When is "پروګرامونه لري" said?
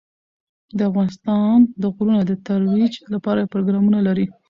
3.53-4.25